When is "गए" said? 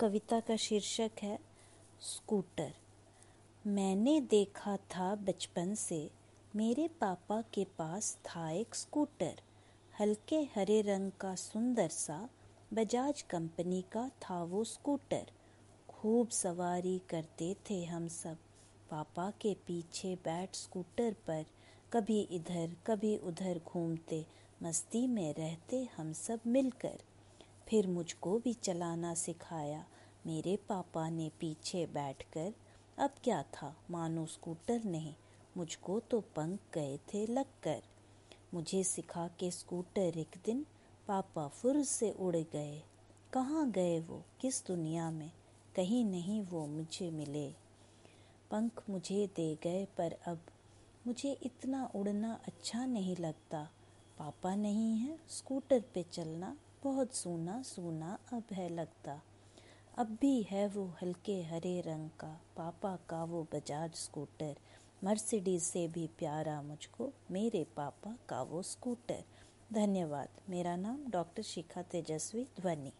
36.74-36.96, 42.36-42.82, 43.70-44.00, 49.62-49.84